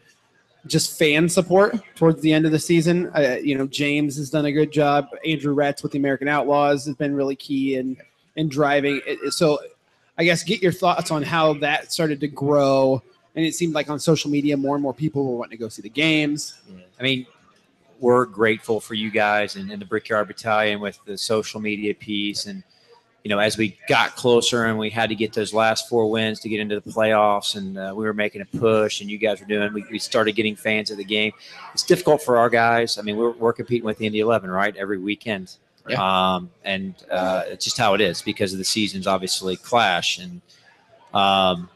[0.67, 3.11] just fan support towards the end of the season.
[3.15, 5.09] Uh, you know, James has done a good job.
[5.25, 7.97] Andrew Retz with the American Outlaws has been really key in
[8.35, 9.01] in driving.
[9.29, 9.59] So,
[10.17, 13.01] I guess get your thoughts on how that started to grow.
[13.35, 15.69] And it seemed like on social media, more and more people were wanting to go
[15.69, 16.61] see the games.
[16.99, 17.25] I mean,
[17.99, 22.45] we're grateful for you guys and, and the Brickyard Battalion with the social media piece.
[22.45, 22.63] And,
[23.23, 26.41] you know, as we got closer and we had to get those last four wins
[26.41, 29.39] to get into the playoffs and uh, we were making a push and you guys
[29.39, 31.31] were doing, we, we started getting fans of the game.
[31.73, 32.97] It's difficult for our guys.
[32.97, 34.75] I mean, we're, we're competing with the Indy 11, right?
[34.75, 35.55] Every weekend.
[35.97, 40.19] Um, and uh, it's just how it is because of the seasons obviously clash.
[40.19, 40.41] And,
[41.13, 41.69] um,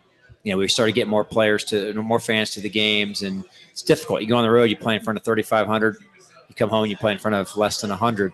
[0.44, 3.82] you know, we started getting more players to more fans to the games, and it's
[3.82, 4.22] difficult.
[4.22, 5.98] You go on the road, you play in front of 3,500.
[6.48, 8.32] You come home, you play in front of less than 100,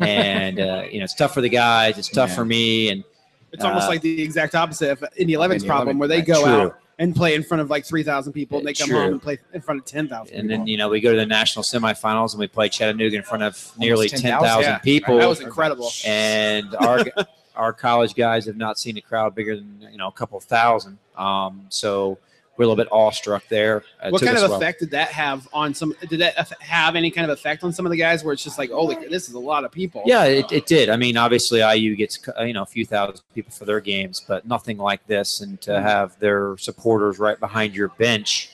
[0.00, 1.98] and uh, you know it's tough for the guys.
[1.98, 2.36] It's tough Yeah.
[2.36, 3.04] for me, and
[3.52, 6.42] It's almost Uh, like the exact opposite of Indy 11's problem, 11, where they go
[6.44, 6.52] True.
[6.52, 8.98] out and play in front of like 3,000 people, and they come True.
[9.00, 10.48] home and play in front of 10,000 and people.
[10.48, 13.42] then you know we go to the national semifinals and we play Chattanooga in front
[13.44, 14.78] of nearly 10,000, 10,000 yeah.
[14.78, 15.16] people.
[15.18, 15.90] that was incredible.
[16.04, 17.04] and our
[17.56, 20.98] our college guys have not seen a crowd bigger than you know a couple thousand.
[21.16, 22.18] Um, so
[22.58, 23.84] we're a little bit awestruck there.
[24.04, 24.58] It what kind of while.
[24.58, 25.94] effect did that have on some?
[26.08, 28.58] Did that have any kind of effect on some of the guys where it's just
[28.58, 30.02] like, oh, this is a lot of people?
[30.04, 30.90] Yeah, it, it did.
[30.90, 34.22] I mean, obviously IU gets uh, you know a few thousand people for their games,
[34.26, 35.40] but nothing like this.
[35.40, 38.50] And to have their supporters right behind your bench,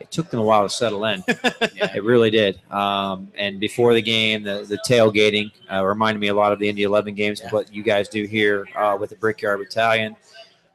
[0.00, 1.22] it took them a while to settle in.
[1.94, 2.60] It really did.
[2.72, 6.68] Um, and before the game, the, the tailgating uh, reminded me a lot of the
[6.68, 7.50] Indy 11 games, Yeah.
[7.50, 10.16] what you guys do here uh, with the Brickyard Battalion.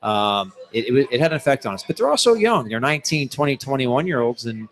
[0.04, 2.68] Um, it, it, it had an effect on us, but they're also young.
[2.68, 4.46] They're 19, 20, 21 year olds.
[4.46, 4.68] And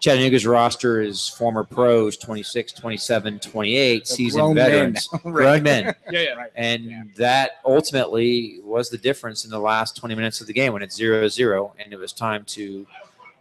[0.00, 4.70] Chattanooga's roster is former pros 26, 27, 28, They're seasoned grown men.
[4.70, 5.84] veterans, grown men.
[6.10, 6.46] yeah, yeah.
[6.56, 7.02] And Yeah.
[7.16, 10.96] that ultimately was the difference in the last 20 minutes of the game when it's
[10.96, 12.84] 0 0 and it was time to,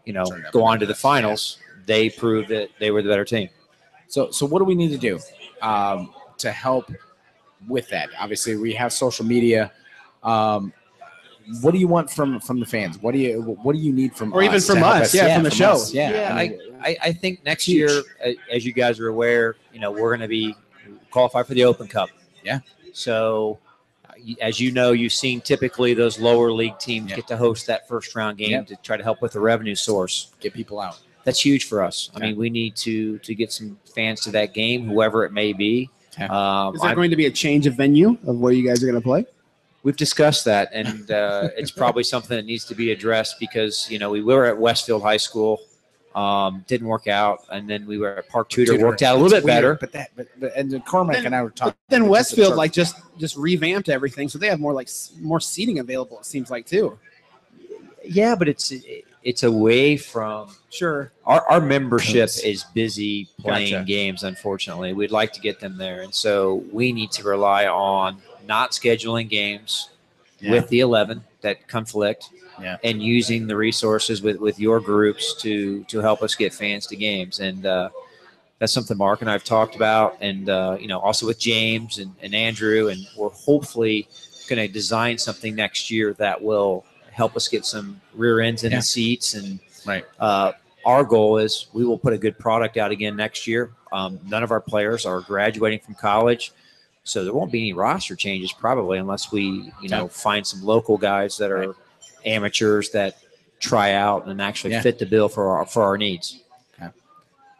[0.05, 1.57] you know, Turn go on to the finals.
[1.87, 3.49] They proved that they were the better team.
[4.07, 5.19] So, so what do we need to do
[5.63, 6.91] um, to help
[7.67, 8.09] with that?
[8.19, 9.71] Obviously, we have social media.
[10.21, 10.71] Um,
[11.61, 12.97] what do you want from from the fans?
[12.99, 15.33] What do you what do you need from Or even from to help us, yeah,
[15.35, 15.71] from the show.
[15.73, 15.93] us?
[15.93, 17.89] Yeah, Yeah, I mean, I, I think next Huge.
[17.91, 20.55] year, uh, as you guys are aware, you know, we're going to be
[21.11, 22.09] qualified for the Open Cup.
[22.43, 22.59] Yeah.
[22.93, 23.59] So,
[24.09, 27.17] uh, as you know, you've seen typically those lower league teams Yeah.
[27.17, 28.67] get to host that first round game Yep.
[28.67, 30.31] to try to help with the revenue source.
[30.39, 30.99] get people out.
[31.23, 32.09] that's huge for us.
[32.15, 35.53] I mean, we need to to get some fans to that game, whoever it may
[35.53, 35.87] be.
[36.15, 36.25] Okay.
[36.25, 38.81] Um, Is there I'm- going to be a change of venue of where you guys
[38.83, 39.25] are going to play?
[39.83, 43.97] We've discussed that, and uh, it's probably something that needs to be addressed because you
[43.99, 45.59] know we were at Westfield High School,
[46.13, 48.85] um, didn't work out, and then we were at Park Tudor, Tudor.
[48.85, 49.75] worked out a little It's bit better.
[49.75, 51.73] But that, but, but and then Cormac Then- and I were talking.
[51.89, 54.89] Then Westfield like just just revamped everything, so they have more like
[55.19, 56.19] more seating available.
[56.19, 56.99] It seems like too.
[58.03, 58.73] Yeah, but it's
[59.23, 61.11] it's away from Sure.
[61.25, 62.39] our, our membership Codes.
[62.39, 63.85] is busy playing Gotcha.
[63.85, 64.23] games.
[64.23, 68.71] Unfortunately, we'd like to get them there, and so we need to rely on not
[68.71, 69.89] scheduling games
[70.39, 70.51] Yeah.
[70.51, 72.29] with the eleven that conflict.
[72.61, 72.77] Yeah.
[72.83, 76.95] and using the resources with, with your groups to to help us get fans to
[76.95, 77.89] games and uh,
[78.59, 82.13] that's something Mark and I've talked about and uh, you know also with James and,
[82.21, 84.07] and Andrew and we're hopefully
[84.47, 88.71] going to design something next year that will help us get some rear ends in
[88.71, 88.77] Yeah.
[88.79, 90.05] the seats and Right.
[90.19, 90.51] uh,
[90.85, 94.43] our goal is we will put a good product out again next year um, none
[94.43, 96.51] of our players are graduating from college
[97.03, 100.97] so there won't be any roster changes probably unless we you know find some local
[100.97, 101.75] guys that are
[102.25, 103.17] amateurs that
[103.59, 104.81] try out and actually Yeah.
[104.81, 106.41] fit the bill for our for our needs.
[106.79, 106.89] Okay.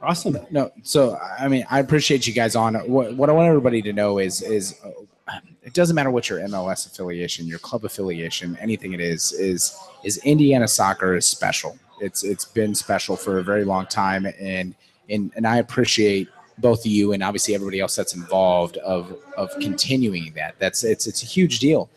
[0.02, 0.38] Awesome.
[0.50, 2.76] No, so I mean, I appreciate you guys on.
[2.90, 6.40] What, what I want everybody to know is is uh, it doesn't matter what your
[6.40, 11.78] MLS affiliation, your club affiliation, anything it is, is is Indiana soccer is special.
[12.00, 14.74] It's it's been special for a very long time, and
[15.10, 19.52] and and I appreciate both of you and obviously everybody else that's involved of of
[19.60, 20.56] continuing that.
[20.60, 21.90] That's it's it's a huge deal.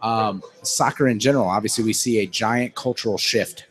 [0.00, 3.66] Um, soccer in general, obviously, we see a giant cultural shift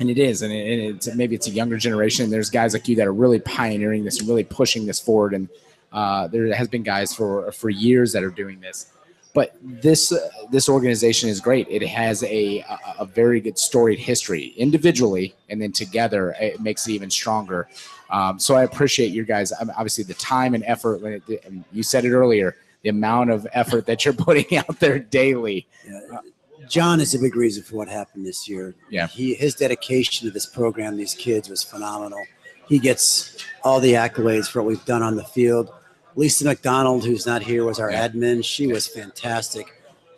[0.00, 2.88] and it is and, it, and it's maybe it's a younger generation there's guys like
[2.88, 5.48] you that are really pioneering this and really pushing this forward and
[5.92, 8.92] uh, there has been guys for for years that are doing this
[9.34, 13.98] but this uh, this organization is great it has a, a a very good storied
[13.98, 17.68] history individually and then together it makes it even stronger
[18.10, 22.04] um, so i appreciate your guys um, obviously the time and effort and you said
[22.04, 26.20] it earlier the amount of effort that you're putting out there daily Yeah.
[26.68, 28.74] John is a big reason for what happened this year.
[28.88, 29.06] Yeah.
[29.06, 32.24] He his dedication to this program, these kids, was phenomenal.
[32.68, 35.70] He gets all the accolades for what we've done on the field.
[36.16, 38.44] Lisa McDonald, who's not here, was our admin.
[38.44, 39.66] She was fantastic.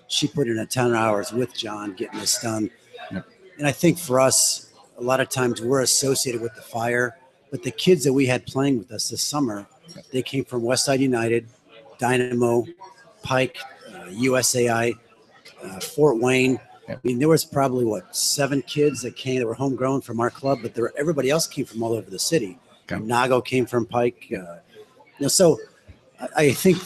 [0.09, 2.71] She put in a ton of hours with John getting this done.
[3.11, 3.27] Yep.
[3.59, 7.17] And I think for us, a lot of times we're associated with the fire,
[7.51, 9.67] but the kids that we had playing with us this summer,
[10.13, 11.49] they came from Westside United,
[11.99, 12.67] Dynamo,
[13.23, 14.95] Pike, uh, USAI,
[15.63, 16.61] uh, Fort Wayne.
[16.89, 16.99] Yep.
[16.99, 20.31] I mean, there was probably what seven kids that came that were homegrown from our
[20.31, 22.59] club, but there everybody else came from all over the city.
[22.85, 23.03] Okay.
[23.03, 24.27] Nago came from Pike.
[24.31, 24.59] Uh,
[25.19, 25.59] you know, so
[26.21, 26.79] I, I think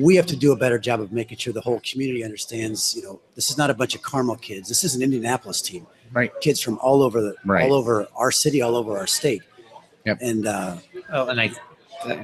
[0.00, 2.94] we have to do a better job of making sure the whole community understands.
[2.96, 4.68] You know, this is not a bunch of Carmel kids.
[4.68, 5.86] This is an Indianapolis team.
[6.12, 6.32] Right.
[6.40, 7.64] Kids from all over the Right.
[7.64, 9.42] all over our city, all over our state.
[10.04, 10.18] Yep.
[10.20, 10.76] And uh,
[11.10, 11.50] Oh, and I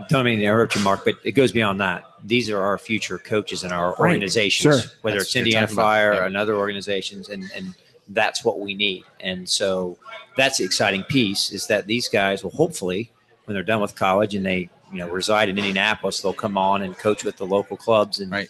[0.08, 2.04] don't mean to interrupt you, Mark, but it goes beyond that.
[2.24, 3.98] These are our future coaches in our Right.
[4.12, 4.90] organizations, Sure.
[5.02, 5.66] whether That's it's Indiana.
[5.66, 6.20] Fire Yeah.
[6.20, 7.74] or another organizations, and and
[8.08, 9.04] that's what we need.
[9.20, 9.96] And so
[10.36, 13.10] that's the exciting piece is that these guys will hopefully,
[13.46, 16.82] when they're done with college and they you know reside in Indianapolis, they'll come on
[16.82, 18.48] and coach with the local clubs, and Right.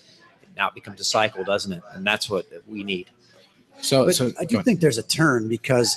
[0.57, 1.83] now it becomes a cycle, doesn't it?
[1.95, 3.11] And that's what we need.
[3.81, 5.97] so But so I do think there's a turn because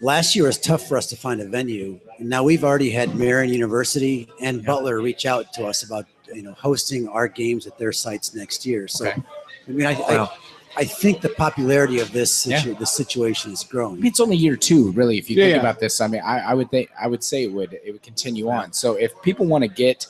[0.00, 1.98] last year was tough for us to find a venue.
[2.18, 4.66] And now we've already had Marian University and Yeah.
[4.66, 8.64] Butler reach out to us about you know hosting our games at their sites next
[8.66, 8.88] year.
[8.88, 9.22] So Okay.
[9.66, 10.04] I mean, I, Wow.
[10.08, 10.28] I
[10.76, 12.58] I think the popularity of this Yeah.
[12.58, 13.96] situ- the situation is I growing.
[13.96, 15.18] mean, it's only year two, really.
[15.18, 15.60] If you Yeah, think yeah.
[15.60, 18.02] about this, I mean, I, I would think I would say it would it would
[18.02, 18.72] continue on.
[18.72, 20.06] So if people want to get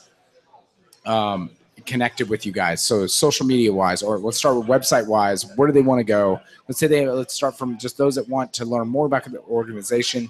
[1.05, 1.51] um,
[1.85, 5.67] connected with you guys, so social media wise, or let's start with website wise, where
[5.67, 6.39] do they want to go?
[6.67, 9.39] Let's say they let's start from just those that want to learn more about the
[9.41, 10.29] organization.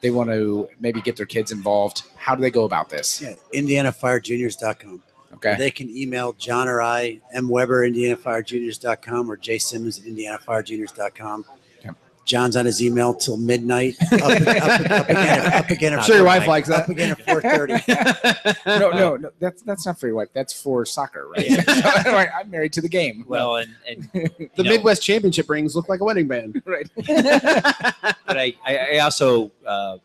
[0.00, 2.02] They want to maybe get their kids involved.
[2.16, 3.22] How do they go about this?
[3.22, 5.02] Yeah, IndianaFireJuniors.com.
[5.36, 5.54] Okay.
[5.58, 7.48] They can email John or I, M.
[7.48, 11.44] Weber, IndianaFireJuniors.com, or Jay Simmons at IndianaFireJuniors.com.
[11.80, 11.90] Okay.
[12.24, 13.94] John's on his email till midnight.
[14.12, 15.92] Up, up, up again, up again.
[15.94, 16.46] I'm sure your wife 4:30.
[16.48, 17.74] likes Up again at four thirty.
[18.66, 20.28] no, no, no, that's that's not for your wife.
[20.32, 21.66] That's for soccer, right?
[22.06, 23.24] Right, I'm married to the game.
[23.28, 26.62] Well, and and The know, Midwest Championship rings look like a wedding band.
[26.64, 26.90] right.
[26.96, 29.98] but I, I I also uh,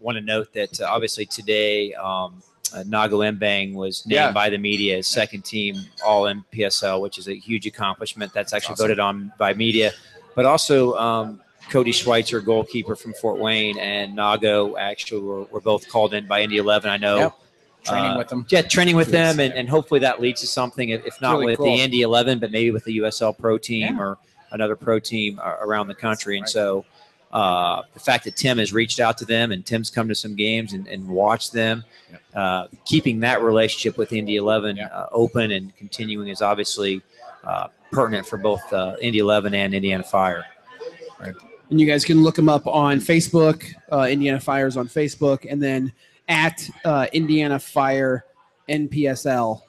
[0.00, 2.42] want to note that uh, obviously today um,
[2.74, 4.32] uh, Nago Mbang was named Yeah.
[4.32, 8.32] by the media as second team All NPSL, which is a huge accomplishment.
[8.32, 8.84] That's actually awesome.
[8.84, 9.92] voted on by media,
[10.34, 11.40] but also um,
[11.70, 16.42] Cody Schweitzer, goalkeeper from Fort Wayne, and Nago actually were, were both called in by
[16.42, 16.90] Indy 11.
[16.90, 17.16] I know.
[17.18, 17.32] Yep.
[17.84, 18.46] Training Uh, with them.
[18.48, 20.88] Yeah, training with them, and, and hopefully that leads to something.
[20.90, 21.66] If, not Really with cool.
[21.66, 24.02] the Indy 11, but maybe with the USL Pro team Yeah.
[24.02, 24.18] or
[24.50, 26.36] another pro team uh, around the country.
[26.36, 26.48] And Right.
[26.48, 26.84] so
[27.32, 30.34] uh, the fact that Tim has reached out to them and Tim's come to some
[30.34, 32.22] games and, and watched them, Yep.
[32.34, 34.90] uh, keeping that relationship with Indy 11 Yep.
[34.94, 37.02] uh, open and continuing is obviously
[37.44, 40.44] uh, pertinent for both uh, Indy 11 and Indiana Fire.
[41.68, 45.60] And you guys can look them up on Facebook, uh, Indiana Fires on Facebook, and
[45.60, 45.92] then
[46.28, 48.24] at uh, Indiana Fire
[48.68, 49.62] NPSL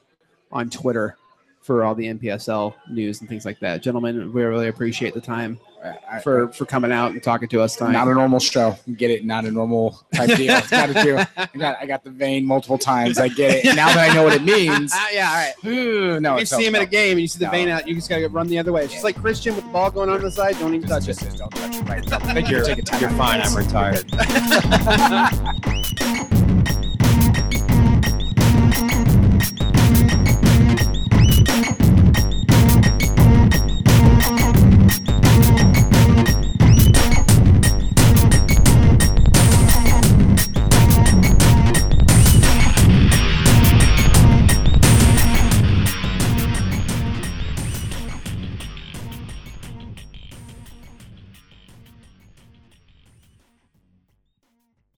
[0.52, 1.18] on Twitter
[1.62, 3.82] for all the NPSL news and things like that.
[3.82, 7.76] Gentlemen, we really appreciate the time I- for for coming out and talking to us
[7.76, 7.92] tonight.
[7.94, 8.76] not a normal show.
[8.96, 9.24] Get it?
[9.26, 10.60] Not a normal type deal.
[10.70, 11.18] Got to do.
[11.38, 13.18] I got I got the vein multiple times.
[13.20, 13.76] I get it.
[13.76, 14.92] Now that I know what it means.
[14.94, 15.54] Ah, yeah, all right.
[15.66, 17.52] Ooh, no, you it's see him at a game and you see the No.
[17.52, 18.84] vein out, you just gotta run the other way.
[18.84, 20.58] It's just like Christian with the ball going on the side.
[20.60, 21.08] Don't even touch it.
[21.08, 21.82] Just- just don't touch it.
[21.88, 22.04] Right.
[22.06, 23.02] Thank you You're, for taking time.
[23.02, 23.42] you're fine.
[23.42, 24.06] I'm retired.